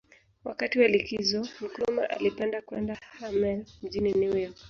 Wakati 0.43 0.79
wa 0.79 0.87
likizo 0.87 1.47
Nkrumah 1.63 2.05
alipenda 2.09 2.61
kwenda 2.61 2.95
Harlem 3.19 3.65
mjini 3.81 4.13
New 4.13 4.37
York 4.37 4.55